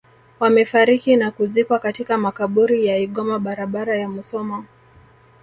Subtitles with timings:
[0.39, 4.65] Wamefariki na kuzikwa katika makaburi ya Igoma barabara ya Musoma